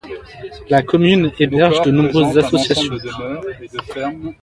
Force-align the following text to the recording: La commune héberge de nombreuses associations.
La 0.67 0.81
commune 0.81 1.31
héberge 1.37 1.79
de 1.83 1.91
nombreuses 1.91 2.35
associations. 2.35 2.97